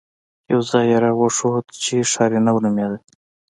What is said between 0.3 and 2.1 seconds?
يو ځاى يې راوښود چې